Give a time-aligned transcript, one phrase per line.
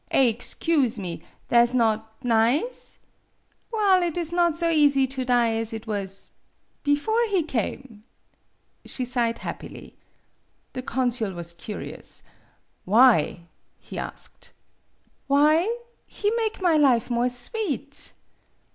[0.11, 2.97] "4 excuse me, tha' 's not nize?
[3.71, 6.31] Well, MADAME BUTTERFLY 55 it is not so easy to die as it was
[6.83, 8.03] bifore he came."
[8.83, 9.93] She sighed happily.
[10.73, 12.23] The consul was curious.
[12.83, 13.41] "Why?"
[13.79, 14.49] he asked.
[15.27, 15.69] ''Why?
[16.07, 18.13] He make my life more sweet.